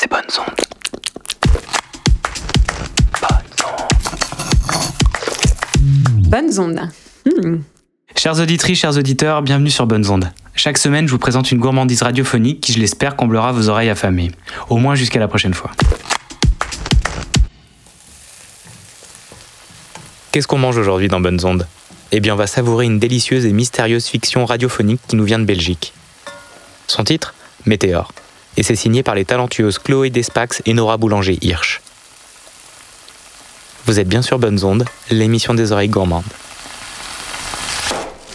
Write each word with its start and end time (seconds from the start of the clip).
C'est 0.00 0.08
bonne 0.08 0.20
ondes. 0.38 0.54
Bonnes 6.28 6.60
ondes. 6.60 6.88
Hmm. 7.26 7.56
Chers 8.14 8.38
auditrices, 8.38 8.78
chers 8.78 8.96
auditeurs, 8.96 9.42
bienvenue 9.42 9.70
sur 9.70 9.88
Bonnes 9.88 10.08
Ondes. 10.08 10.30
Chaque 10.54 10.78
semaine, 10.78 11.08
je 11.08 11.10
vous 11.10 11.18
présente 11.18 11.50
une 11.50 11.58
gourmandise 11.58 12.02
radiophonique 12.02 12.60
qui, 12.60 12.72
je 12.72 12.78
l'espère, 12.78 13.16
comblera 13.16 13.50
vos 13.50 13.70
oreilles 13.70 13.88
affamées. 13.88 14.30
Au 14.68 14.76
moins 14.76 14.94
jusqu'à 14.94 15.18
la 15.18 15.26
prochaine 15.26 15.54
fois. 15.54 15.72
Qu'est-ce 20.30 20.46
qu'on 20.46 20.58
mange 20.58 20.76
aujourd'hui 20.76 21.08
dans 21.08 21.18
Bonnes 21.18 21.44
Ondes 21.44 21.66
Eh 22.12 22.20
bien, 22.20 22.34
on 22.34 22.36
va 22.36 22.46
savourer 22.46 22.86
une 22.86 23.00
délicieuse 23.00 23.46
et 23.46 23.52
mystérieuse 23.52 24.06
fiction 24.06 24.46
radiophonique 24.46 25.00
qui 25.08 25.16
nous 25.16 25.24
vient 25.24 25.40
de 25.40 25.44
Belgique. 25.44 25.92
Son 26.86 27.02
titre? 27.02 27.34
Météore. 27.66 28.12
Et 28.58 28.64
c'est 28.64 28.74
signé 28.74 29.04
par 29.04 29.14
les 29.14 29.24
talentueuses 29.24 29.78
Chloé 29.78 30.10
Despax 30.10 30.62
et 30.66 30.74
Nora 30.74 30.96
Boulanger-Hirsch. 30.96 31.80
Vous 33.86 34.00
êtes 34.00 34.08
bien 34.08 34.20
sur 34.20 34.40
Bonnes 34.40 34.64
Ondes, 34.64 34.84
l'émission 35.12 35.54
des 35.54 35.70
oreilles 35.70 35.88
gourmandes. 35.88 36.24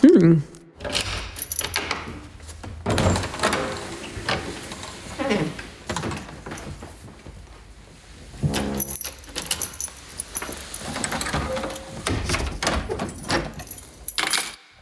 Hmm. 0.01 0.35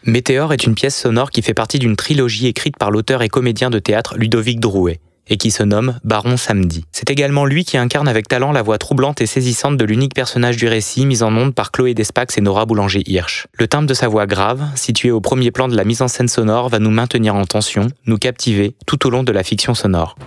Météore 0.04 0.54
est 0.54 0.64
une 0.66 0.76
pièce 0.76 0.96
sonore 0.96 1.32
qui 1.32 1.42
fait 1.42 1.56
partie 1.56 1.80
d'une 1.80 1.96
trilogie 1.96 2.46
écrite 2.46 2.78
par 2.78 2.92
l'auteur 2.92 3.24
et 3.24 3.30
comédien 3.30 3.72
de 3.72 3.80
théâtre 3.80 4.18
Ludovic 4.20 4.60
Drouet 4.60 5.00
et 5.32 5.38
qui 5.38 5.50
se 5.50 5.64
nomme 5.64 5.98
Baron 6.04 6.36
Samedi. 6.36 6.86
C'est 6.92 7.10
également 7.10 7.46
lui 7.46 7.64
qui 7.64 7.78
incarne 7.78 8.10
avec 8.10 8.28
talent 8.28 8.52
la 8.52 8.62
voix 8.62 8.78
troublante 8.78 9.22
et 9.22 9.26
saisissante 9.26 9.78
de 9.78 9.86
l'unique 9.86 10.14
personnage 10.14 10.58
du 10.58 10.68
récit 10.68 11.06
mis 11.06 11.24
en 11.24 11.36
onde 11.36 11.56
par 11.56 11.72
Chloé 11.72 11.94
Despax 11.94 12.38
et 12.38 12.42
Nora 12.42 12.66
Boulanger-Hirsch. 12.66 13.48
Le 13.58 13.68
timbre 13.68 13.88
de 13.88 13.94
sa 13.94 14.10
voix 14.10 14.28
grave, 14.28 14.62
situé 14.76 15.10
au 15.10 15.22
premier 15.22 15.50
plan 15.50 15.70
de 15.70 15.76
la 15.76 15.86
mise 15.86 16.02
en 16.02 16.10
scène 16.10 16.28
sonore, 16.28 16.68
va 16.68 16.80
nous 16.80 16.92
maintenir 16.92 17.34
en 17.34 17.46
tension, 17.46 17.88
nous 18.06 18.18
captiver 18.18 18.76
tout 18.86 19.08
au 19.08 19.10
long 19.10 19.24
de 19.24 19.32
la 19.32 19.44
fiction 19.44 19.74
sonore. 19.74 20.18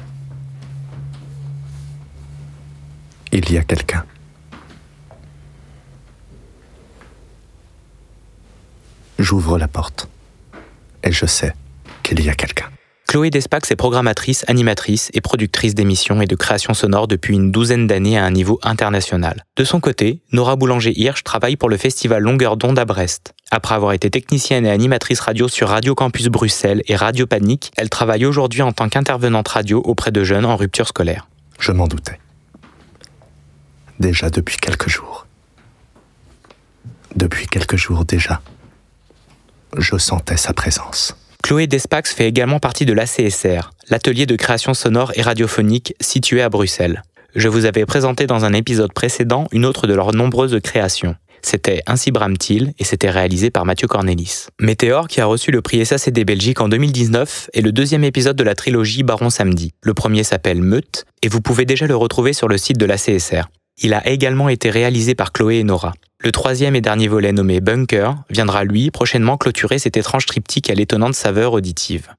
Il 3.31 3.53
y 3.53 3.59
a 3.59 3.63
quelqu'un. 3.63 4.05
J'ouvre 9.19 9.59
la 9.59 9.69
porte 9.69 10.09
et 11.03 11.13
je 11.13 11.27
sais 11.27 11.53
qu'il 12.03 12.25
y 12.25 12.31
a 12.31 12.35
quelqu'un. 12.35 12.71
Chloé 13.15 13.31
Despax 13.31 13.71
est 13.71 13.77
programmatrice, 13.77 14.45
animatrice 14.49 15.09
et 15.15 15.21
productrice 15.21 15.77
d'émissions 15.77 16.21
et 16.21 16.27
de 16.27 16.35
créations 16.35 16.75
sonores 16.75 17.07
depuis 17.07 17.35
une 17.35 17.53
douzaine 17.53 17.87
d'années 17.87 18.19
à 18.19 18.25
un 18.25 18.33
niveau 18.33 18.59
international. 18.65 19.45
De 19.55 19.63
son 19.63 19.79
côté, 19.79 20.21
Nora 20.33 20.57
Boulanger-Hirsch 20.57 21.23
travaille 21.23 21.55
pour 21.55 21.69
le 21.69 21.77
festival 21.77 22.25
Longueur 22.25 22.57
d'onde 22.57 22.77
à 22.77 22.85
Brest. 22.85 23.33
Après 23.53 23.77
avoir 23.77 23.93
été 23.93 24.11
technicienne 24.11 24.67
et 24.67 24.71
animatrice 24.73 25.21
radio 25.21 25.47
sur 25.47 25.69
Radio 25.69 25.95
Campus 25.95 26.27
Bruxelles 26.27 26.83
et 26.89 26.97
Radio 26.97 27.25
Panique, 27.29 27.71
elle 27.77 27.89
travaille 27.89 28.27
aujourd'hui 28.27 28.63
en 28.63 28.73
tant 28.73 28.89
qu'intervenante 28.89 29.47
radio 29.47 29.81
auprès 29.85 30.11
de 30.11 30.25
jeunes 30.25 30.45
en 30.45 30.57
rupture 30.57 30.89
scolaire. 30.89 31.29
Je 31.61 31.71
m'en 31.71 31.87
doutais. 31.87 32.19
Déjà 34.01 34.29
depuis 34.29 34.57
quelques 34.57 34.89
jours. 34.89 35.29
Depuis 37.15 37.47
quelques 37.47 37.77
jours 37.77 38.05
déjà, 38.05 38.43
je 39.79 39.99
sentais 39.99 40.37
sa 40.37 40.53
présence. 40.53 41.15
Chloé 41.45 41.67
Despax 41.67 42.15
fait 42.15 42.27
également 42.27 42.59
partie 42.59 42.87
de 42.87 42.95
l'ACSR, 42.95 43.71
l'atelier 43.91 44.25
de 44.25 44.35
création 44.35 44.73
sonore 44.73 45.13
et 45.15 45.21
radiophonique 45.21 45.95
situé 46.01 46.41
à 46.41 46.49
Bruxelles. 46.49 47.03
Je 47.35 47.49
vous 47.49 47.67
avais 47.67 47.85
présenté 47.85 48.27
dans 48.27 48.47
un 48.47 48.55
épisode 48.55 48.95
précédent 48.95 49.47
une 49.53 49.67
autre 49.67 49.87
de 49.87 49.93
leurs 49.93 50.15
nombreuses 50.15 50.59
créations. 50.65 51.17
C'était 51.43 51.83
Ainsi 51.87 52.13
brame-t-il 52.13 52.73
et 52.79 52.85
c'était 52.85 53.11
réalisé 53.11 53.51
par 53.51 53.67
Mathieu 53.67 53.87
Cornelis. 53.87 54.47
Météore, 54.59 55.07
qui 55.07 55.21
a 55.21 55.27
reçu 55.27 55.51
le 55.51 55.61
prix 55.61 55.85
SACD 55.85 56.25
Belgique 56.25 56.63
en 56.63 56.71
2019, 56.71 57.51
est 57.53 57.61
le 57.61 57.73
deuxième 57.73 58.05
épisode 58.05 58.37
de 58.37 58.45
la 58.45 58.55
trilogie 58.55 59.03
Baron 59.03 59.29
Samedi. 59.29 59.73
Le 59.83 59.93
premier 59.93 60.25
s'appelle 60.25 60.63
Meute 60.63 61.05
et 61.21 61.29
vous 61.29 61.43
pouvez 61.43 61.67
déjà 61.67 61.87
le 61.87 61.95
retrouver 61.95 62.33
sur 62.33 62.49
le 62.49 62.57
site 62.57 62.79
de 62.79 62.87
l'ACSR. 62.87 63.51
Il 63.79 63.93
a 63.93 64.07
également 64.07 64.49
été 64.49 64.71
réalisé 64.71 65.15
par 65.15 65.33
Chloé 65.33 65.59
et 65.59 65.65
Nora. 65.65 65.95
Le 66.21 66.31
troisième 66.31 66.77
et 66.77 66.81
dernier 66.81 67.09
volet 67.09 67.33
nommé 67.33 67.61
Bunker 67.61 68.15
viendra 68.31 68.63
lui 68.63 68.91
prochainement 68.93 69.37
clôturer 69.37 69.79
cet 69.81 69.97
étrange 69.97 70.27
triptyque 70.27 70.71
à 70.71 70.75
l'étonnante 70.75 71.15
saveur 71.15 71.53
auditive. 71.53 72.15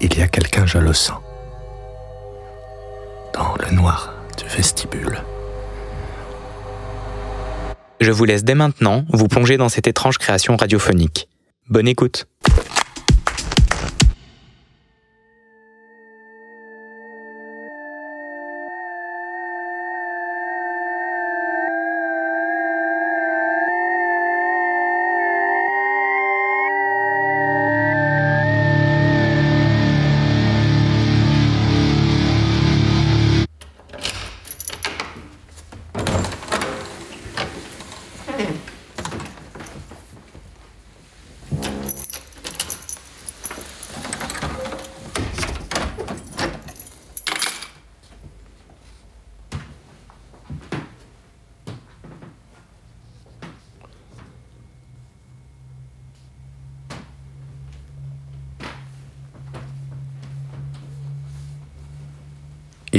Il 0.00 0.16
y 0.16 0.22
a 0.22 0.28
quelqu'un, 0.28 0.64
je 0.64 0.78
le 0.78 0.94
sens. 0.94 1.18
Dans 3.34 3.54
le 3.56 3.76
noir 3.76 4.14
du 4.38 4.48
vestibule. 4.48 5.22
Je 8.00 8.10
vous 8.10 8.24
laisse 8.24 8.44
dès 8.44 8.54
maintenant 8.54 9.04
vous 9.12 9.28
plonger 9.28 9.58
dans 9.58 9.68
cette 9.68 9.86
étrange 9.86 10.16
création 10.16 10.56
radiophonique. 10.56 11.28
Bonne 11.68 11.88
écoute 11.88 12.26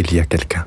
Il 0.01 0.13
y 0.13 0.19
a 0.21 0.25
quelqu'un. 0.25 0.65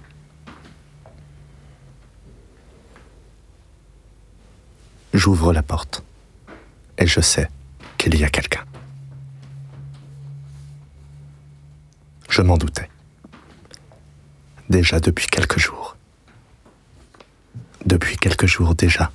J'ouvre 5.14 5.54
la 5.54 5.62
porte 5.62 6.04
et 6.98 7.06
je 7.06 7.22
sais 7.22 7.48
qu'il 7.96 8.14
y 8.18 8.24
a 8.24 8.28
quelqu'un. 8.28 8.62
Je 12.28 12.42
m'en 12.42 12.58
doutais. 12.58 12.90
Déjà 14.68 15.00
depuis 15.00 15.28
quelques 15.28 15.58
jours. 15.58 15.96
Depuis 17.86 18.18
quelques 18.18 18.44
jours 18.44 18.74
déjà, 18.74 19.12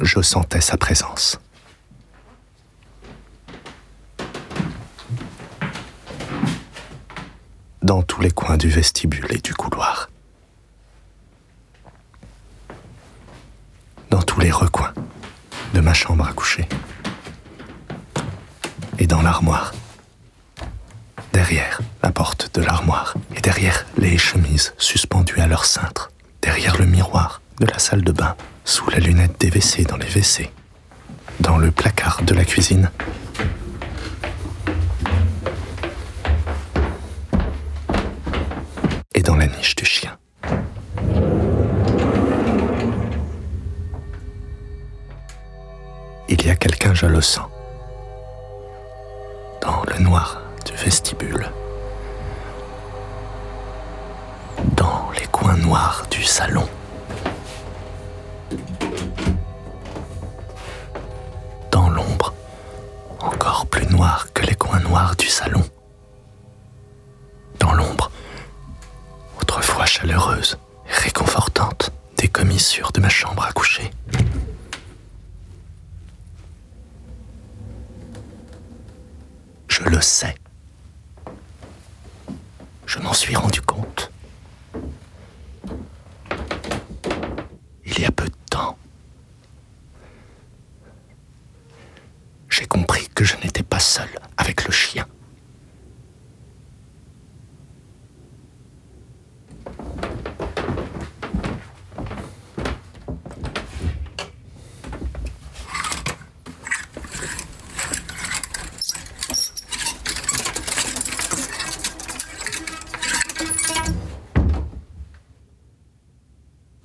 je 0.00 0.22
sentais 0.22 0.60
sa 0.60 0.76
présence. 0.76 1.40
Dans 7.86 8.02
tous 8.02 8.20
les 8.20 8.32
coins 8.32 8.56
du 8.56 8.68
vestibule 8.68 9.28
et 9.30 9.38
du 9.38 9.54
couloir. 9.54 10.10
Dans 14.10 14.22
tous 14.22 14.40
les 14.40 14.50
recoins 14.50 14.92
de 15.72 15.80
ma 15.80 15.94
chambre 15.94 16.26
à 16.26 16.32
coucher. 16.32 16.66
Et 18.98 19.06
dans 19.06 19.22
l'armoire. 19.22 19.72
Derrière 21.32 21.80
la 22.02 22.10
porte 22.10 22.52
de 22.56 22.60
l'armoire 22.60 23.14
et 23.36 23.40
derrière 23.40 23.86
les 23.96 24.18
chemises 24.18 24.74
suspendues 24.78 25.38
à 25.38 25.46
leur 25.46 25.64
cintre. 25.64 26.10
Derrière 26.42 26.78
le 26.78 26.86
miroir 26.86 27.40
de 27.60 27.66
la 27.66 27.78
salle 27.78 28.02
de 28.02 28.10
bain, 28.10 28.34
sous 28.64 28.90
la 28.90 28.98
lunette 28.98 29.38
des 29.38 29.48
WC 29.48 29.84
dans 29.84 29.96
les 29.96 30.08
WC. 30.08 30.50
Dans 31.38 31.56
le 31.56 31.70
placard 31.70 32.22
de 32.22 32.34
la 32.34 32.44
cuisine. 32.44 32.90
Noirs 55.66 56.06
du 56.10 56.22
salon. 56.22 56.68
Dans 61.72 61.88
l'ombre, 61.90 62.32
encore 63.18 63.66
plus 63.66 63.86
noire 63.86 64.28
que 64.32 64.42
les 64.46 64.54
coins 64.54 64.78
coin 64.78 64.88
noir 64.88 65.16
du 65.16 65.26
salon. 65.26 65.64
Dans 67.58 67.72
l'ombre, 67.72 68.10
autrefois 69.40 69.86
chaleureuse 69.86 70.56
et 70.88 70.92
réconfortante, 71.06 71.90
des 72.16 72.28
commissures 72.28 72.92
de 72.92 73.00
ma 73.00 73.08
chambre 73.08 73.44
à 73.44 73.52
coucher. 73.52 73.90
Je 79.68 79.82
le 79.82 80.00
sais. 80.00 80.34
Je 82.86 82.98
m'en 83.00 83.12
suis 83.12 83.34
rendu 83.36 83.60
compte. 83.60 84.10
Il 87.84 88.00
y 88.00 88.04
a 88.04 88.10
peu 88.10 88.24
de 88.26 88.34
temps. 88.50 88.76
J'ai 92.48 92.66
compris 92.66 93.08
que 93.14 93.24
je 93.24 93.36
n'étais 93.38 93.62
pas 93.62 93.78
seul 93.78 94.08
avec 94.36 94.64
le 94.66 94.72
chien. 94.72 95.06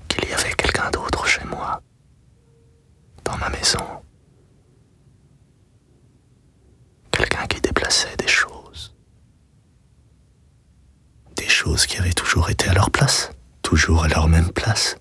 qu'il 0.07 0.29
y 0.29 0.33
avait 0.33 0.53
quelqu'un 0.53 0.89
d'autre 0.91 1.25
chez 1.27 1.43
moi, 1.45 1.81
dans 3.23 3.37
ma 3.37 3.49
maison. 3.49 3.79
Quelqu'un 7.11 7.45
qui 7.47 7.61
déplaçait 7.61 8.15
des 8.17 8.27
choses. 8.27 8.93
Des 11.35 11.47
choses 11.47 11.85
qui 11.85 11.97
avaient 11.97 12.13
toujours 12.13 12.49
été 12.49 12.69
à 12.69 12.73
leur 12.73 12.91
place, 12.91 13.31
toujours 13.61 14.03
à 14.03 14.07
leur 14.07 14.27
même 14.27 14.51
place. 14.51 14.97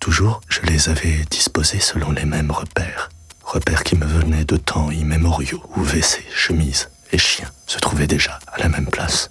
Toujours, 0.00 0.40
je 0.48 0.60
les 0.62 0.88
avais 0.88 1.24
disposées 1.30 1.80
selon 1.80 2.10
les 2.12 2.24
mêmes 2.26 2.50
repères. 2.50 3.08
Repères 3.42 3.84
qui 3.84 3.96
me 3.96 4.04
venaient 4.06 4.44
de 4.44 4.56
temps 4.56 4.90
immémoriaux, 4.90 5.62
où 5.76 5.80
WC, 5.82 6.24
chemise 6.34 6.90
et 7.12 7.18
chien 7.18 7.48
se 7.66 7.78
trouvaient 7.78 8.06
déjà 8.06 8.38
à 8.48 8.58
la 8.58 8.68
même 8.68 8.86
place. 8.86 9.30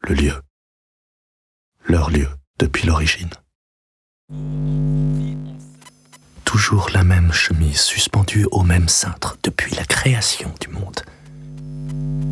Le 0.00 0.14
lieu. 0.14 0.40
Leur 1.84 2.10
lieu, 2.10 2.28
depuis 2.58 2.86
l'origine. 2.86 3.30
Toujours 6.44 6.88
la 6.92 6.95
même 7.06 7.32
chemise 7.32 7.80
suspendue 7.80 8.46
au 8.50 8.62
même 8.62 8.88
cintre 8.88 9.38
depuis 9.42 9.74
la 9.76 9.84
création 9.84 10.52
du 10.60 10.68
monde. 10.68 11.00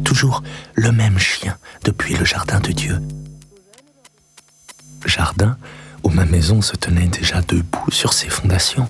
Toujours 0.04 0.42
le 0.74 0.90
même 0.92 1.18
chien 1.18 1.56
depuis 1.84 2.16
le 2.16 2.24
jardin 2.24 2.60
de 2.60 2.72
Dieu. 2.72 3.00
Jardin 5.06 5.56
où 6.02 6.10
ma 6.10 6.24
maison 6.24 6.60
se 6.60 6.76
tenait 6.76 7.06
déjà 7.06 7.40
debout 7.40 7.90
sur 7.90 8.12
ses 8.12 8.28
fondations, 8.28 8.88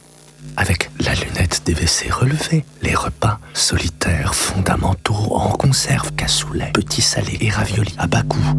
avec 0.57 0.91
la 1.01 1.15
lunette 1.15 1.63
des 1.65 1.75
WC 1.75 2.11
relevée, 2.11 2.65
les 2.83 2.95
repas 2.95 3.39
solitaires, 3.53 4.35
fondamentaux, 4.35 5.37
en 5.37 5.51
conserve, 5.51 6.13
cassoulet, 6.13 6.73
petits 6.73 7.03
salés 7.03 7.39
et 7.41 7.51
raviolis 7.51 7.95
à 7.99 8.07
bas 8.07 8.23
coût 8.23 8.55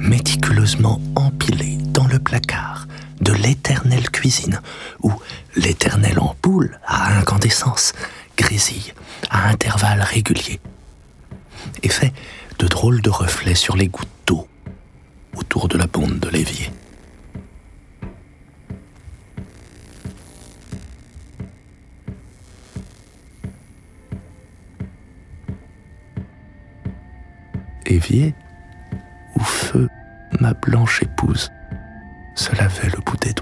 méticuleusement 0.00 1.00
empilés 1.14 1.78
dans 1.92 2.06
le 2.06 2.18
placard 2.18 2.86
de 3.20 3.32
l'éternelle 3.32 4.10
cuisine, 4.10 4.60
où 5.02 5.12
l'éternelle 5.56 6.18
ampoule 6.18 6.78
à 6.86 7.18
incandescence 7.18 7.92
grésille 8.36 8.92
à 9.28 9.48
intervalles 9.48 10.02
réguliers 10.02 10.60
et 11.82 11.88
fait 11.88 12.12
de 12.58 12.66
drôles 12.66 13.02
de 13.02 13.10
reflets 13.10 13.54
sur 13.54 13.76
les 13.76 13.88
gouttes 13.88 14.08
d'eau 14.26 14.48
autour 15.36 15.68
de 15.68 15.78
la 15.78 15.86
bonde 15.86 16.18
de 16.18 16.28
l'évier. 16.28 16.70
Évier 27.86 28.34
où 29.34 29.40
feu 29.40 29.88
ma 30.40 30.54
blanche 30.54 31.02
épouse 31.02 31.50
se 32.50 32.56
lavait 32.56 32.88
le 32.88 33.00
bout 33.04 33.16
des 33.18 33.32
doigts. 33.32 33.39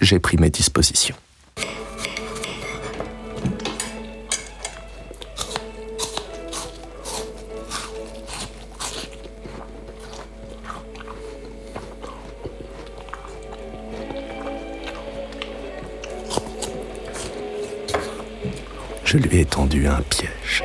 J'ai 0.00 0.18
pris 0.18 0.36
mes 0.36 0.50
dispositions. 0.50 1.14
Je 19.04 19.18
lui 19.18 19.38
ai 19.38 19.44
tendu 19.44 19.86
un 19.86 20.00
piège. 20.02 20.64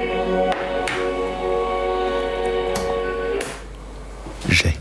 J'ai 4.50 4.76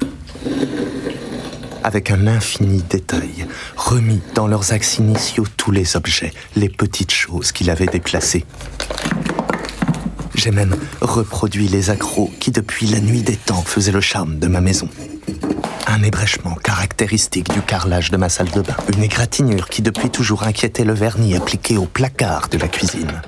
avec 1.85 2.11
un 2.11 2.27
infini 2.27 2.83
détail, 2.83 3.47
remis 3.89 4.21
dans 4.35 4.47
leurs 4.47 4.75
axes 4.75 4.99
initiaux 4.99 5.47
tous 5.57 5.71
les 5.71 5.97
objets, 5.97 6.35
les 6.57 6.69
petites 6.69 7.11
choses 7.11 7.53
qu'il 7.53 7.71
avait 7.71 7.87
déplacées. 7.87 8.45
J'ai 10.35 10.51
même 10.51 10.77
reproduit 11.01 11.69
les 11.69 11.89
accros 11.89 12.31
qui, 12.39 12.51
depuis 12.51 12.87
la 12.87 13.01
nuit 13.01 13.23
des 13.23 13.37
temps, 13.37 13.63
faisaient 13.63 13.93
le 13.93 14.03
charme 14.03 14.39
de 14.39 14.47
ma 14.47 14.61
maison. 14.61 14.91
Un 15.87 16.03
ébrèchement 16.03 16.55
caractéristique 16.57 17.51
du 17.51 17.63
carrelage 17.63 18.11
de 18.11 18.19
ma 18.19 18.29
salle 18.29 18.51
de 18.51 18.61
bain. 18.61 18.77
Une 18.95 19.03
égratignure 19.03 19.71
qui 19.71 19.81
depuis 19.81 20.11
toujours 20.11 20.43
inquiétait 20.43 20.85
le 20.85 20.93
vernis 20.93 21.35
appliqué 21.35 21.79
au 21.79 21.87
placard 21.87 22.51
de 22.51 22.59
la 22.59 22.69
cuisine. 22.69 23.23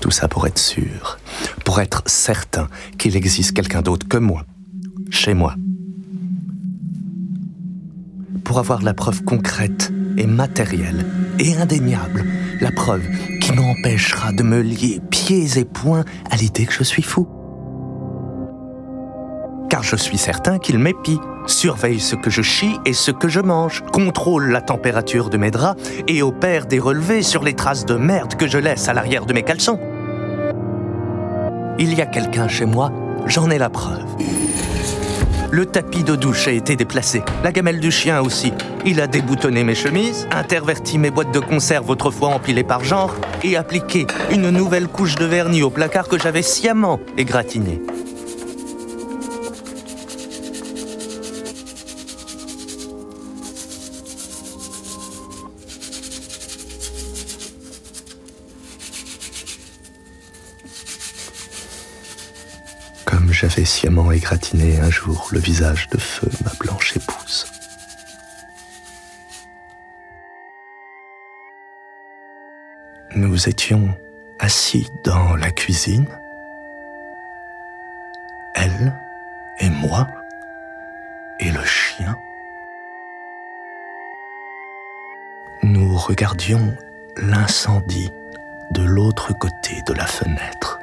Tout 0.00 0.10
ça 0.10 0.28
pour 0.28 0.46
être 0.46 0.58
sûr, 0.58 1.18
pour 1.64 1.80
être 1.80 2.02
certain 2.04 2.68
qu'il 2.98 3.16
existe 3.16 3.54
quelqu'un 3.54 3.80
d'autre 3.80 4.06
que 4.06 4.18
moi, 4.18 4.44
chez 5.10 5.32
moi. 5.32 5.54
Pour 8.48 8.58
avoir 8.58 8.80
la 8.80 8.94
preuve 8.94 9.24
concrète 9.24 9.92
et 10.16 10.26
matérielle 10.26 11.04
et 11.38 11.54
indéniable, 11.56 12.24
la 12.62 12.72
preuve 12.72 13.06
qui 13.42 13.52
m'empêchera 13.52 14.32
de 14.32 14.42
me 14.42 14.62
lier 14.62 15.02
pieds 15.10 15.58
et 15.58 15.66
poings 15.66 16.06
à 16.30 16.36
l'idée 16.36 16.64
que 16.64 16.72
je 16.72 16.82
suis 16.82 17.02
fou. 17.02 17.28
Car 19.68 19.82
je 19.82 19.96
suis 19.96 20.16
certain 20.16 20.58
qu'il 20.58 20.78
m'épie, 20.78 21.20
surveille 21.46 22.00
ce 22.00 22.16
que 22.16 22.30
je 22.30 22.40
chie 22.40 22.74
et 22.86 22.94
ce 22.94 23.10
que 23.10 23.28
je 23.28 23.40
mange, 23.40 23.84
contrôle 23.92 24.48
la 24.48 24.62
température 24.62 25.28
de 25.28 25.36
mes 25.36 25.50
draps 25.50 25.82
et 26.08 26.22
opère 26.22 26.64
des 26.64 26.78
relevés 26.78 27.22
sur 27.22 27.44
les 27.44 27.52
traces 27.52 27.84
de 27.84 27.96
merde 27.96 28.34
que 28.34 28.48
je 28.48 28.56
laisse 28.56 28.88
à 28.88 28.94
l'arrière 28.94 29.26
de 29.26 29.34
mes 29.34 29.42
caleçons. 29.42 29.78
Il 31.78 31.92
y 31.92 32.00
a 32.00 32.06
quelqu'un 32.06 32.48
chez 32.48 32.64
moi, 32.64 32.90
j'en 33.26 33.50
ai 33.50 33.58
la 33.58 33.68
preuve. 33.68 34.06
Le 35.50 35.64
tapis 35.64 36.04
de 36.04 36.14
douche 36.14 36.46
a 36.46 36.50
été 36.50 36.76
déplacé, 36.76 37.22
la 37.42 37.52
gamelle 37.52 37.80
du 37.80 37.90
chien 37.90 38.20
aussi. 38.20 38.52
Il 38.84 39.00
a 39.00 39.06
déboutonné 39.06 39.64
mes 39.64 39.74
chemises, 39.74 40.28
interverti 40.30 40.98
mes 40.98 41.10
boîtes 41.10 41.32
de 41.32 41.40
conserve 41.40 41.88
autrefois 41.88 42.28
empilées 42.28 42.64
par 42.64 42.84
genre, 42.84 43.14
et 43.42 43.56
appliqué 43.56 44.06
une 44.30 44.50
nouvelle 44.50 44.88
couche 44.88 45.14
de 45.14 45.24
vernis 45.24 45.62
au 45.62 45.70
placard 45.70 46.08
que 46.08 46.18
j'avais 46.18 46.42
sciemment 46.42 47.00
égratigné. 47.16 47.80
Sciemment 63.68 64.10
égratigné 64.10 64.80
un 64.80 64.90
jour 64.90 65.28
le 65.30 65.38
visage 65.38 65.88
de 65.90 65.98
feu 65.98 66.30
ma 66.42 66.52
blanche 66.58 66.96
épouse. 66.96 67.46
Nous 73.14 73.48
étions 73.48 73.94
assis 74.38 74.88
dans 75.04 75.36
la 75.36 75.50
cuisine, 75.50 76.08
elle 78.54 78.98
et 79.60 79.68
moi 79.68 80.08
et 81.38 81.50
le 81.50 81.64
chien. 81.64 82.16
Nous 85.62 85.94
regardions 85.94 86.74
l'incendie 87.16 88.12
de 88.70 88.82
l'autre 88.82 89.34
côté 89.34 89.82
de 89.86 89.92
la 89.92 90.06
fenêtre. 90.06 90.77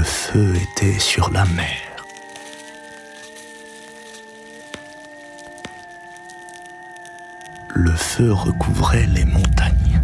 Le 0.00 0.06
feu 0.06 0.54
était 0.56 0.98
sur 0.98 1.30
la 1.30 1.44
mer. 1.44 2.06
Le 7.74 7.90
feu 7.90 8.32
recouvrait 8.32 9.06
les 9.08 9.26
montagnes. 9.26 10.00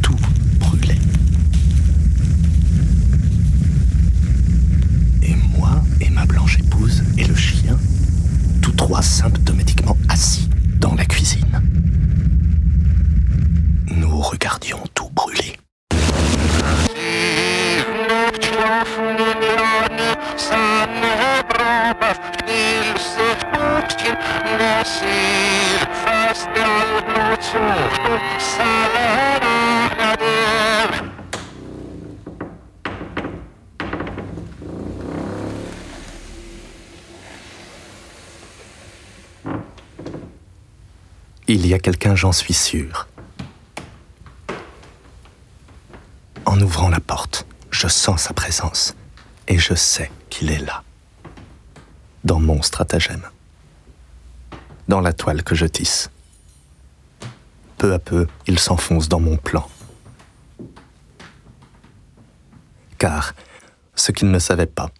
Tout 0.00 0.16
brûlait. 0.60 0.96
Et 5.22 5.34
moi 5.58 5.82
et 6.00 6.08
ma 6.08 6.24
blanche 6.24 6.58
épouse 6.58 7.04
et 7.18 7.24
le 7.24 7.34
chien, 7.34 7.78
tous 8.62 8.72
trois 8.72 9.02
symptomatiquement 9.02 9.63
Il 41.54 41.68
y 41.68 41.72
a 41.72 41.78
quelqu'un, 41.78 42.16
j'en 42.16 42.32
suis 42.32 42.52
sûr. 42.52 43.06
En 46.46 46.60
ouvrant 46.60 46.88
la 46.88 46.98
porte, 46.98 47.46
je 47.70 47.86
sens 47.86 48.22
sa 48.22 48.34
présence 48.34 48.96
et 49.46 49.56
je 49.56 49.72
sais 49.74 50.10
qu'il 50.30 50.50
est 50.50 50.58
là, 50.58 50.82
dans 52.24 52.40
mon 52.40 52.60
stratagème, 52.60 53.22
dans 54.88 55.00
la 55.00 55.12
toile 55.12 55.44
que 55.44 55.54
je 55.54 55.66
tisse. 55.66 56.10
Peu 57.78 57.92
à 57.92 58.00
peu, 58.00 58.26
il 58.48 58.58
s'enfonce 58.58 59.08
dans 59.08 59.20
mon 59.20 59.36
plan. 59.36 59.70
Car 62.98 63.32
ce 63.94 64.10
qu'il 64.10 64.32
ne 64.32 64.40
savait 64.40 64.66
pas, 64.66 64.90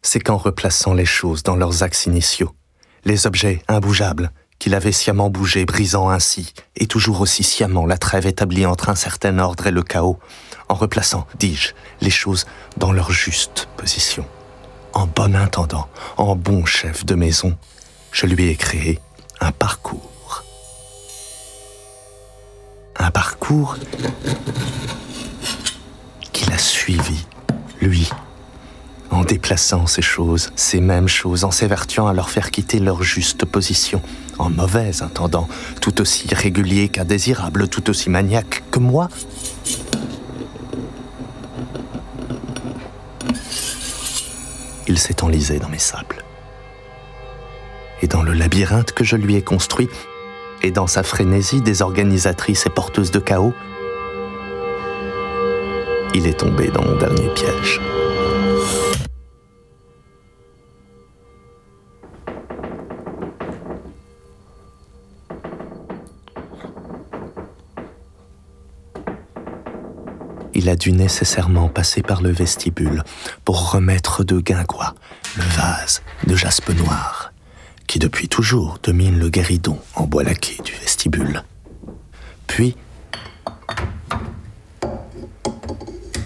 c'est 0.00 0.20
qu'en 0.20 0.38
replaçant 0.38 0.94
les 0.94 1.04
choses 1.04 1.42
dans 1.42 1.56
leurs 1.56 1.82
axes 1.82 2.06
initiaux, 2.06 2.54
les 3.04 3.26
objets 3.26 3.62
imbougeables 3.68 4.32
qu'il 4.62 4.76
avait 4.76 4.92
sciemment 4.92 5.28
bougés, 5.28 5.64
brisant 5.64 6.08
ainsi, 6.08 6.54
et 6.76 6.86
toujours 6.86 7.20
aussi 7.20 7.42
sciemment 7.42 7.84
la 7.84 7.98
trêve 7.98 8.28
établie 8.28 8.64
entre 8.64 8.90
un 8.90 8.94
certain 8.94 9.40
ordre 9.40 9.66
et 9.66 9.72
le 9.72 9.82
chaos, 9.82 10.20
en 10.68 10.76
replaçant, 10.76 11.26
dis-je, 11.40 11.72
les 12.00 12.10
choses 12.10 12.46
dans 12.76 12.92
leur 12.92 13.10
juste 13.10 13.68
position. 13.76 14.24
En 14.92 15.08
bon 15.08 15.34
intendant, 15.34 15.88
en 16.16 16.36
bon 16.36 16.64
chef 16.64 17.04
de 17.04 17.16
maison, 17.16 17.58
je 18.12 18.26
lui 18.26 18.50
ai 18.50 18.54
créé 18.54 19.00
un 19.40 19.50
parcours. 19.50 20.44
Un 23.00 23.10
parcours 23.10 23.76
qu'il 26.32 26.52
a 26.52 26.58
suivi, 26.58 27.26
lui, 27.80 28.08
en 29.10 29.24
déplaçant 29.24 29.88
ces 29.88 30.02
choses, 30.02 30.52
ces 30.54 30.80
mêmes 30.80 31.08
choses, 31.08 31.42
en 31.42 31.50
s'évertuant 31.50 32.06
à 32.06 32.12
leur 32.12 32.30
faire 32.30 32.52
quitter 32.52 32.78
leur 32.78 33.02
juste 33.02 33.44
position, 33.44 34.00
en 34.38 34.50
mauvais 34.50 35.02
intendant, 35.02 35.48
tout 35.80 36.00
aussi 36.00 36.32
régulier 36.34 36.88
qu'indésirable, 36.88 37.68
tout 37.68 37.90
aussi 37.90 38.10
maniaque 38.10 38.62
que 38.70 38.78
moi. 38.78 39.08
Il 44.88 44.98
s'est 44.98 45.22
enlisé 45.22 45.58
dans 45.58 45.68
mes 45.68 45.78
sables. 45.78 46.24
Et 48.02 48.08
dans 48.08 48.22
le 48.22 48.32
labyrinthe 48.32 48.92
que 48.92 49.04
je 49.04 49.16
lui 49.16 49.36
ai 49.36 49.42
construit, 49.42 49.88
et 50.62 50.70
dans 50.70 50.86
sa 50.86 51.02
frénésie 51.02 51.60
désorganisatrice 51.60 52.66
et 52.66 52.70
porteuse 52.70 53.10
de 53.10 53.18
chaos, 53.18 53.54
il 56.14 56.26
est 56.26 56.38
tombé 56.38 56.68
dans 56.68 56.84
mon 56.84 56.96
dernier 56.96 57.28
piège. 57.34 57.80
Il 70.62 70.68
a 70.68 70.76
dû 70.76 70.92
nécessairement 70.92 71.68
passer 71.68 72.02
par 72.02 72.22
le 72.22 72.30
vestibule 72.30 73.02
pour 73.44 73.72
remettre 73.72 74.22
de 74.22 74.38
guingois 74.38 74.94
le 75.36 75.42
vase 75.42 76.02
de 76.24 76.36
jaspe 76.36 76.70
noir 76.70 77.32
qui 77.88 77.98
depuis 77.98 78.28
toujours 78.28 78.78
domine 78.80 79.18
le 79.18 79.28
guéridon 79.28 79.76
en 79.96 80.04
bois 80.04 80.22
laqué 80.22 80.62
du 80.62 80.72
vestibule. 80.74 81.42
Puis, 82.46 82.76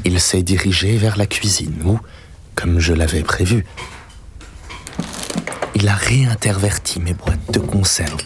il 0.05 0.21
s'est 0.21 0.43
dirigé 0.43 0.99
vers 0.99 1.17
la 1.17 1.25
cuisine 1.25 1.81
où, 1.87 1.99
comme 2.55 2.79
je 2.79 2.93
l'avais 2.93 3.23
prévu, 3.23 3.65
il 5.75 5.89
a 5.89 5.95
réinterverti 5.95 7.01
mes 7.01 7.15
boîtes 7.15 7.53
de 7.53 7.59
conserve, 7.59 8.21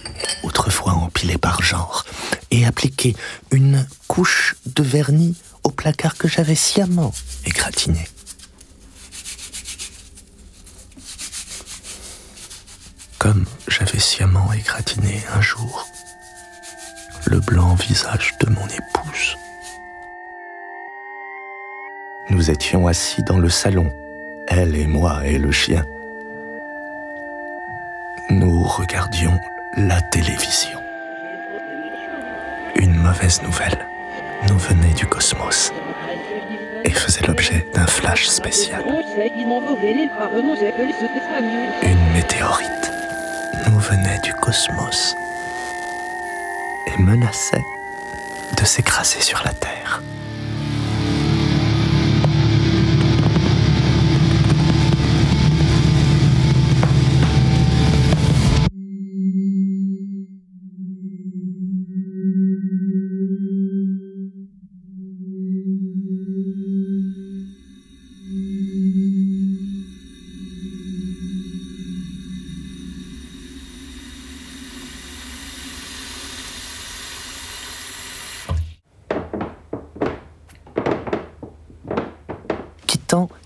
autrefois 0.50 0.94
empilées 0.94 1.38
par 1.38 1.62
genre, 1.62 2.04
et 2.50 2.66
appliqué 2.66 3.14
une 3.52 3.86
couche 4.08 4.56
de 4.66 4.82
vernis 4.82 5.36
au 5.62 5.70
placard 5.70 6.16
que 6.16 6.26
j'avais 6.26 6.56
sciemment 6.56 7.12
égratigné. 7.46 8.08
Comme 13.18 13.46
j'avais 13.68 14.00
sciemment 14.00 14.52
égratigné 14.52 15.22
un 15.32 15.40
jour 15.40 15.86
le 17.26 17.38
blanc 17.38 17.74
visage 17.74 18.34
de 18.40 18.50
mon 18.50 18.66
épouse. 18.66 19.36
Nous 22.30 22.50
étions 22.50 22.88
assis 22.88 23.22
dans 23.22 23.38
le 23.38 23.50
salon, 23.50 23.88
elle 24.48 24.74
et 24.74 24.86
moi 24.86 25.24
et 25.24 25.38
le 25.38 25.52
chien. 25.52 25.84
Nous 28.30 28.64
regardions 28.64 29.38
la 29.76 30.00
télévision. 30.00 30.80
Une 32.76 32.94
mauvaise 32.94 33.42
nouvelle 33.42 33.86
nous 34.48 34.58
venait 34.58 34.94
du 34.94 35.06
cosmos 35.06 35.72
et 36.84 36.90
faisait 36.90 37.26
l'objet 37.26 37.66
d'un 37.74 37.86
flash 37.86 38.26
spécial. 38.26 38.82
Une 41.82 42.12
météorite 42.12 42.92
nous 43.68 43.78
venait 43.78 44.18
du 44.24 44.32
cosmos 44.34 45.14
et 46.86 47.02
menaçait 47.02 47.64
de 48.60 48.64
s'écraser 48.64 49.20
sur 49.20 49.40
la 49.44 49.52
Terre. 49.52 50.02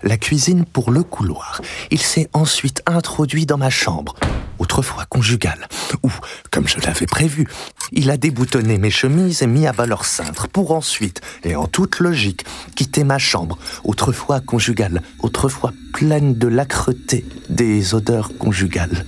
La 0.05 0.17
cuisine 0.17 0.65
pour 0.65 0.91
le 0.91 1.03
couloir, 1.03 1.61
il 1.91 1.99
s'est 1.99 2.29
ensuite 2.33 2.81
introduit 2.85 3.45
dans 3.45 3.57
ma 3.57 3.71
chambre, 3.71 4.15
autrefois 4.59 5.05
conjugale, 5.05 5.67
où, 6.03 6.11
comme 6.51 6.67
je 6.67 6.79
l'avais 6.79 7.07
prévu, 7.07 7.47
il 7.91 8.09
a 8.11 8.17
déboutonné 8.17 8.77
mes 8.77 8.91
chemises 8.91 9.41
et 9.41 9.47
mis 9.47 9.67
à 9.67 9.73
bas 9.73 9.87
leur 9.87 10.05
cintre, 10.05 10.47
pour 10.47 10.71
ensuite, 10.71 11.21
et 11.43 11.55
en 11.55 11.65
toute 11.65 11.99
logique, 11.99 12.45
quitter 12.75 13.03
ma 13.03 13.17
chambre, 13.17 13.57
autrefois 13.83 14.39
conjugale, 14.39 15.01
autrefois 15.19 15.73
pleine 15.91 16.35
de 16.35 16.47
l'âcreté 16.47 17.25
des 17.49 17.95
odeurs 17.95 18.37
conjugales. 18.37 19.05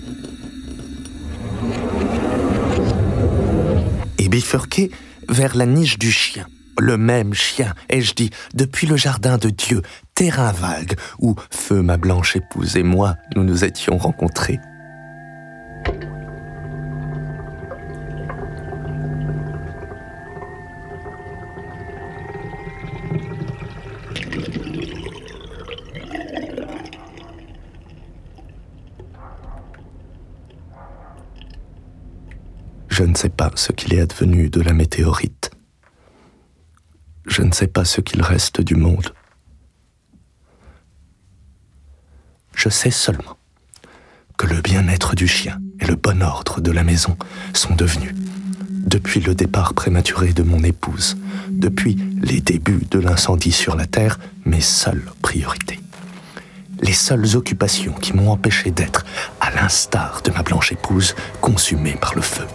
Et 4.18 4.30
bifurqué 4.30 4.92
vers 5.30 5.56
la 5.56 5.66
niche 5.66 6.00
du 6.00 6.12
chien, 6.12 6.48
le 6.80 6.98
même 6.98 7.34
chien, 7.34 7.74
ai-je 7.90 8.14
dit, 8.14 8.30
depuis 8.54 8.88
le 8.88 8.96
jardin 8.98 9.38
de 9.38 9.50
Dieu, 9.50 9.82
terrain 10.16 10.52
vague, 10.52 10.96
où 11.20 11.36
Feu, 11.52 11.82
ma 11.82 11.98
blanche 11.98 12.36
épouse 12.36 12.78
et 12.78 12.84
moi, 12.84 13.16
nous 13.36 13.44
nous 13.44 13.64
étions 13.64 13.98
rencontrés. 13.98 14.60
Je 32.90 33.04
ne 33.04 33.14
sais 33.14 33.30
pas 33.30 33.52
ce 33.54 33.72
qu'il 33.74 33.94
est 33.94 34.02
advenu 34.02 34.50
de 34.50 34.60
la 34.60 34.74
météorite. 34.74 35.37
Je 37.28 37.42
ne 37.42 37.52
sais 37.52 37.68
pas 37.68 37.86
ce 37.86 38.02
qu'il 38.02 38.22
reste 38.22 38.62
du 38.62 38.76
monde. 38.76 39.14
Je 42.56 42.70
sais 42.70 42.90
seulement 42.90 43.38
que 44.38 44.48
le 44.48 44.62
bien-être 44.62 45.16
du 45.16 45.28
chien 45.28 45.60
et 45.80 45.86
le 45.86 45.96
bon 45.96 46.24
ordre 46.24 46.62
de 46.62 46.72
la 46.72 46.84
maison 46.84 47.18
sont 47.54 47.76
devenus, 47.76 48.16
depuis 48.70 49.20
le 49.20 49.36
départ 49.36 49.74
prématuré 49.74 50.34
de 50.34 50.44
mon 50.44 50.64
épouse, 50.64 51.18
depuis 51.50 51.98
les 52.22 52.40
débuts 52.40 52.88
de 52.90 53.00
l'incendie 53.00 53.52
sur 53.52 53.76
la 53.76 53.86
Terre, 53.86 54.20
mes 54.46 54.62
seules 54.62 55.12
priorités. 55.22 55.80
Les 56.82 56.94
seules 56.94 57.36
occupations 57.36 57.94
qui 57.94 58.14
m'ont 58.14 58.32
empêché 58.32 58.72
d'être, 58.72 59.06
à 59.42 59.52
l'instar 59.52 60.22
de 60.24 60.32
ma 60.32 60.44
blanche 60.44 60.72
épouse, 60.72 61.16
consumée 61.42 61.98
par 62.00 62.16
le 62.16 62.22
feu. 62.22 62.46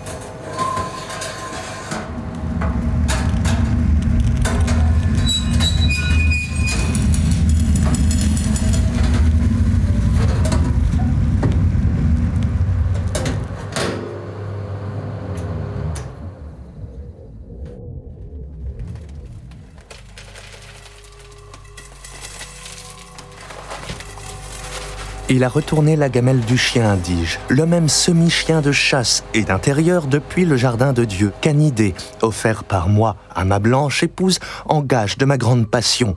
Il 25.29 25.45
a 25.45 25.49
retourné 25.49 25.97
la 25.97 26.09
gamelle 26.09 26.41
du 26.41 26.59
chien, 26.59 26.97
dis-je, 26.97 27.39
le 27.49 27.65
même 27.65 27.89
semi-chien 27.89 28.61
de 28.61 28.73
chasse 28.73 29.25
et 29.35 29.45
d'intérieur 29.45 30.07
depuis 30.07 30.45
le 30.45 30.57
jardin 30.57 30.93
de 30.93 31.05
Dieu, 31.05 31.33
canidé, 31.41 31.95
offert 32.21 32.65
par 32.65 32.89
moi 32.89 33.17
à 33.35 33.45
ma 33.45 33.59
blanche 33.59 34.03
épouse 34.03 34.41
en 34.67 34.83
gage 34.83 35.17
de 35.19 35.25
ma 35.25 35.39
grande 35.39 35.71
passion. 35.71 36.17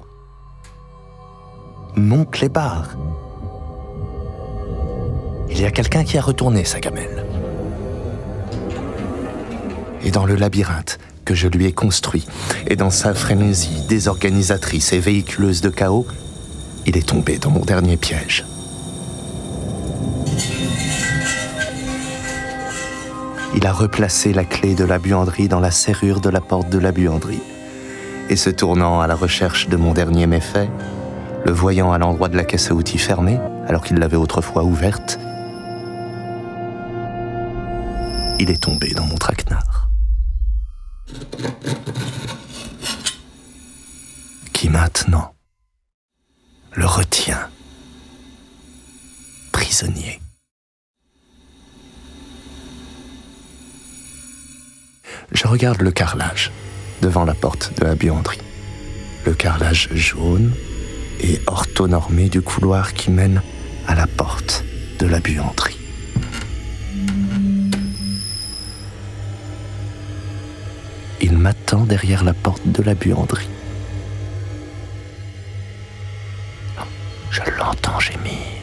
Mon 1.96 2.26
clébard. 2.26 2.98
Il 5.50 5.62
y 5.62 5.66
a 5.66 5.72
quelqu'un 5.72 6.04
qui 6.04 6.18
a 6.18 6.22
retourné 6.22 6.66
sa 6.66 6.80
gamelle. 6.80 7.26
Et 10.04 10.12
dans 10.12 10.26
le 10.26 10.36
labyrinthe 10.36 11.00
que 11.24 11.36
je 11.36 11.48
lui 11.48 11.66
ai 11.66 11.72
construit, 11.72 12.28
et 12.68 12.76
dans 12.76 12.90
sa 12.90 13.14
frénésie 13.14 13.84
désorganisatrice 13.88 14.94
et 14.94 15.00
véhiculeuse 15.00 15.62
de 15.62 15.70
chaos, 15.70 16.06
il 16.86 16.98
est 16.98 17.08
tombé 17.08 17.38
dans 17.38 17.50
mon 17.50 17.64
dernier 17.66 17.98
piège. 17.98 18.46
Il 23.56 23.66
a 23.66 23.72
replacé 23.72 24.34
la 24.34 24.44
clé 24.44 24.76
de 24.76 24.84
la 24.84 25.00
buanderie 25.00 25.48
dans 25.48 25.62
la 25.62 25.72
serrure 25.72 26.20
de 26.20 26.30
la 26.30 26.42
porte 26.42 26.70
de 26.70 26.78
la 26.78 26.92
buanderie. 26.92 27.42
Et 28.30 28.36
se 28.36 28.50
tournant 28.50 29.00
à 29.00 29.08
la 29.08 29.16
recherche 29.16 29.70
de 29.70 29.78
mon 29.78 29.94
dernier 29.94 30.28
méfait, 30.28 30.70
le 31.46 31.52
voyant 31.52 31.94
à 31.94 31.98
l'endroit 31.98 32.28
de 32.28 32.36
la 32.36 32.44
caisse 32.44 32.70
à 32.70 32.74
outils 32.74 32.98
fermée, 32.98 33.40
alors 33.68 33.84
qu'il 33.84 33.98
l'avait 33.98 34.18
autrefois 34.18 34.64
ouverte, 34.64 35.20
il 38.40 38.50
est 38.50 38.62
tombé 38.62 38.92
dans 38.94 39.06
mon 39.06 39.16
traquenard. 39.16 39.90
Qui 44.52 44.70
maintenant 44.70 45.34
le 46.74 46.86
retient 46.86 47.48
prisonnier. 49.54 50.20
Je 55.32 55.48
regarde 55.48 55.82
le 55.82 55.92
carrelage 55.92 56.52
devant 57.02 57.26
la 57.26 57.34
porte 57.34 57.72
de 57.80 57.86
la 57.86 57.96
buanderie. 57.96 58.42
Le 59.26 59.34
carrelage 59.34 59.90
jaune 59.94 60.54
et 61.20 61.40
orthonormé 61.48 62.30
du 62.30 62.42
couloir 62.42 62.94
qui 62.94 63.12
mène 63.12 63.42
à 63.88 63.96
la 63.96 64.08
porte 64.08 64.64
de 65.00 65.08
la 65.08 65.20
buanderie. 65.20 65.78
Il 71.22 71.38
m'attend 71.38 71.86
derrière 71.86 72.24
la 72.24 72.34
porte 72.34 72.68
de 72.68 72.84
la 72.84 72.94
buanderie. 72.94 73.50
Je 77.32 77.42
l'entends 77.58 78.00
gémir. 78.00 78.55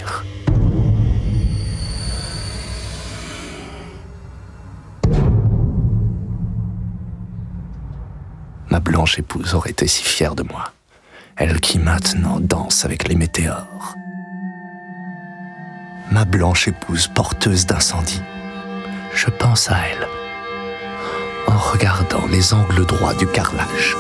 Épouse 9.06 9.54
aurait 9.54 9.70
été 9.70 9.86
si 9.86 10.04
fière 10.04 10.34
de 10.34 10.42
moi. 10.42 10.72
Elle 11.36 11.60
qui 11.60 11.78
maintenant 11.78 12.38
danse 12.40 12.84
avec 12.84 13.08
les 13.08 13.16
météores. 13.16 13.94
Ma 16.10 16.24
blanche 16.24 16.68
épouse 16.68 17.08
porteuse 17.08 17.66
d'incendie. 17.66 18.22
Je 19.14 19.28
pense 19.30 19.70
à 19.70 19.76
elle 19.90 20.08
en 21.48 21.58
regardant 21.58 22.26
les 22.30 22.54
angles 22.54 22.86
droits 22.86 23.14
du 23.14 23.26
carrelage. 23.26 23.96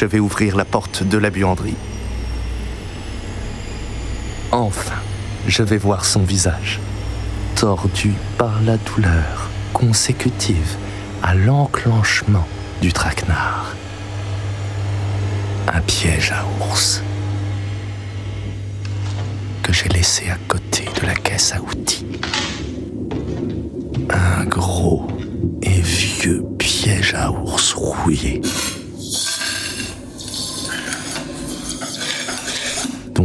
Je 0.00 0.06
vais 0.06 0.18
ouvrir 0.18 0.56
la 0.56 0.64
porte 0.64 1.02
de 1.02 1.18
la 1.18 1.28
buanderie. 1.28 1.76
Enfin, 4.50 4.94
je 5.46 5.62
vais 5.62 5.76
voir 5.76 6.06
son 6.06 6.22
visage, 6.22 6.80
tordu 7.54 8.14
par 8.38 8.62
la 8.62 8.78
douleur 8.78 9.50
consécutive 9.74 10.78
à 11.22 11.34
l'enclenchement 11.34 12.46
du 12.80 12.94
traquenard. 12.94 13.74
Un 15.68 15.82
piège 15.82 16.32
à 16.32 16.46
ours 16.64 17.02
que 19.62 19.74
j'ai 19.74 19.90
laissé 19.90 20.30
à 20.30 20.38
côté 20.48 20.86
de 20.98 21.06
la 21.06 21.14
caisse 21.14 21.52
à 21.52 21.60
outils. 21.60 22.06
Un 24.08 24.46
gros 24.46 25.06
et 25.60 25.82
vieux 25.82 26.42
piège 26.58 27.12
à 27.12 27.30
ours 27.30 27.74
rouillé. 27.74 28.40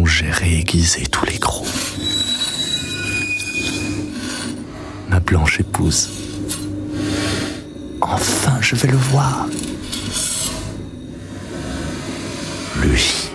J'ai 0.06 0.30
réaiguisé 0.30 1.06
tous 1.08 1.26
les 1.26 1.38
gros. 1.38 1.66
ma 5.16 5.22
blanche 5.22 5.62
épouse. 5.62 6.10
Enfin, 8.02 8.60
je 8.62 8.76
vais 8.76 8.90
le 8.90 8.98
voir. 8.98 9.48
Lui. 12.82 13.30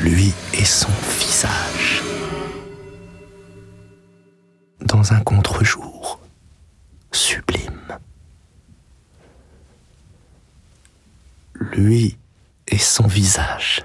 Lui 0.00 0.32
et 0.52 0.64
son 0.64 0.90
visage. 1.18 2.02
Dans 4.82 5.12
un 5.12 5.20
contre-jour 5.20 6.20
sublime. 7.12 7.98
Lui 11.72 12.18
et 12.68 12.78
son 12.78 13.06
visage. 13.06 13.84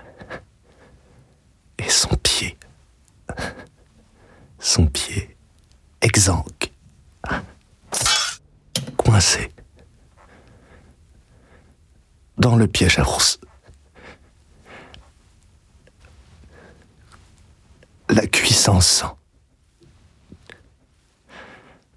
Et 1.86 1.89
son 1.89 2.15
pied. 2.15 2.58
Son 4.60 4.88
pied 4.88 5.38
exsangue. 6.02 6.71
Coincé. 8.98 9.52
Dans 12.38 12.56
le 12.56 12.67
piège 12.67 12.98
à 12.98 13.04
ours. 13.04 13.39
La 18.10 18.26
cuisse 18.26 18.67
en 18.67 18.82
sang. 18.82 19.17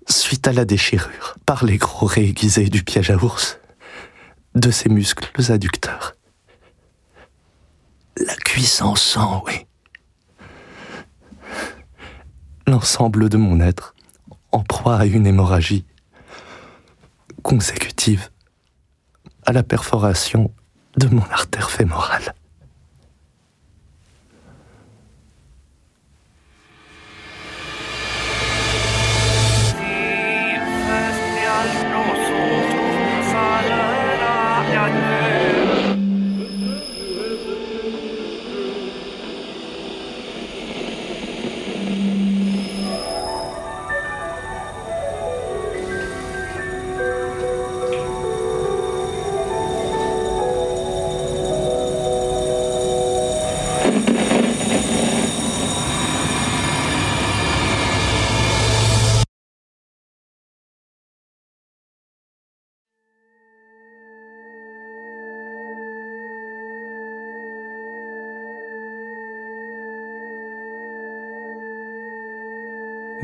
Suite 0.07 0.47
à 0.47 0.53
la 0.53 0.65
déchirure 0.65 1.37
par 1.47 1.65
les 1.65 1.79
gros 1.79 2.07
réaiguisés 2.07 2.69
du 2.69 2.83
piège 2.83 3.11
à 3.11 3.17
ours 3.17 3.59
de 4.55 4.71
ses 4.71 4.89
muscles 4.89 5.53
adducteurs. 5.53 6.15
La 8.17 8.35
cuisse 8.37 8.83
en 8.83 8.95
sang, 8.95 9.43
oui. 9.47 9.68
L'ensemble 12.69 13.31
de 13.31 13.39
mon 13.39 13.61
être 13.61 13.95
en 14.53 14.63
proie 14.63 14.99
à 14.99 15.07
une 15.07 15.27
hémorragie 15.27 15.87
consécutive 17.43 18.29
à 19.47 19.55
la 19.55 19.63
perforation 19.63 20.53
de 20.99 21.09
mon 21.09 21.23
artère 21.31 21.71
fémorale. 21.71 22.35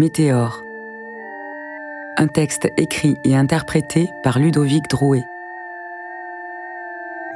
Météore. 0.05 0.63
Un 2.19 2.27
texte 2.27 2.69
écrit 2.77 3.17
et 3.25 3.35
interprété 3.35 4.11
par 4.23 4.39
Ludovic 4.39 4.87
Drouet. 4.91 5.25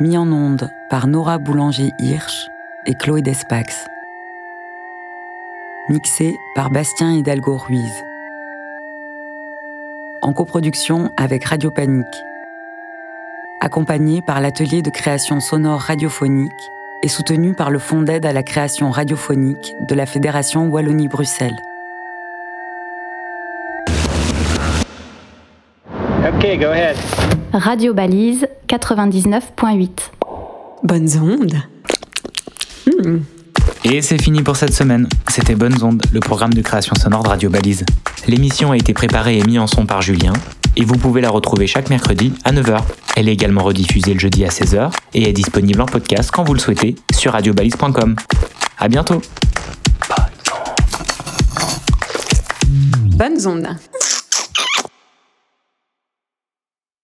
Mis 0.00 0.18
en 0.18 0.30
onde 0.30 0.70
par 0.90 1.06
Nora 1.06 1.38
Boulanger-Hirsch 1.38 2.50
et 2.84 2.92
Chloé 2.92 3.22
Despax. 3.22 3.86
Mixé 5.88 6.36
par 6.54 6.68
Bastien 6.68 7.14
Hidalgo 7.14 7.56
Ruiz. 7.56 8.04
En 10.20 10.34
coproduction 10.34 11.10
avec 11.16 11.46
Radio 11.46 11.70
Panique. 11.70 12.04
Accompagné 13.62 14.20
par 14.20 14.42
l'atelier 14.42 14.82
de 14.82 14.90
création 14.90 15.40
sonore 15.40 15.80
radiophonique 15.80 16.52
et 17.02 17.08
soutenu 17.08 17.54
par 17.54 17.70
le 17.70 17.78
Fonds 17.78 18.02
d'aide 18.02 18.26
à 18.26 18.34
la 18.34 18.42
création 18.42 18.90
radiophonique 18.90 19.74
de 19.88 19.94
la 19.94 20.04
Fédération 20.04 20.68
Wallonie-Bruxelles. 20.68 21.56
Ok, 26.48 26.58
go 26.60 26.66
ahead. 26.66 26.96
Radio 27.52 27.92
Balise 27.92 28.48
99.8. 28.68 29.90
Bonnes 30.82 31.18
ondes. 31.20 31.62
Et 33.84 34.00
c'est 34.00 34.20
fini 34.20 34.42
pour 34.42 34.56
cette 34.56 34.72
semaine. 34.72 35.08
C'était 35.28 35.54
Bonnes 35.54 35.82
Ondes, 35.82 36.02
le 36.10 36.20
programme 36.20 36.54
de 36.54 36.62
création 36.62 36.94
sonore 36.94 37.22
de 37.22 37.28
Radio 37.28 37.50
Balise. 37.50 37.84
L'émission 38.26 38.72
a 38.72 38.78
été 38.78 38.94
préparée 38.94 39.38
et 39.38 39.42
mise 39.44 39.58
en 39.58 39.66
son 39.66 39.84
par 39.84 40.00
Julien, 40.00 40.32
et 40.76 40.86
vous 40.86 40.96
pouvez 40.96 41.20
la 41.20 41.28
retrouver 41.28 41.66
chaque 41.66 41.90
mercredi 41.90 42.32
à 42.44 42.52
9h. 42.52 42.78
Elle 43.16 43.28
est 43.28 43.32
également 43.32 43.62
rediffusée 43.62 44.14
le 44.14 44.20
jeudi 44.20 44.46
à 44.46 44.48
16h 44.48 44.90
et 45.12 45.28
est 45.28 45.34
disponible 45.34 45.82
en 45.82 45.86
podcast 45.86 46.30
quand 46.32 46.44
vous 46.44 46.54
le 46.54 46.60
souhaitez 46.60 46.94
sur 47.12 47.32
radiobalise.com. 47.32 48.16
À 48.78 48.88
bientôt. 48.88 49.20
Bonnes 53.18 53.46
ondes. 53.46 53.68